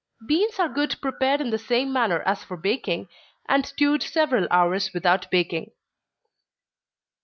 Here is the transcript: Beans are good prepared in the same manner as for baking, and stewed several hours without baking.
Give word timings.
Beans 0.25 0.57
are 0.57 0.67
good 0.67 0.95
prepared 0.99 1.41
in 1.41 1.51
the 1.51 1.59
same 1.59 1.93
manner 1.93 2.23
as 2.25 2.43
for 2.43 2.57
baking, 2.57 3.07
and 3.47 3.67
stewed 3.67 4.01
several 4.01 4.47
hours 4.49 4.91
without 4.95 5.29
baking. 5.29 5.69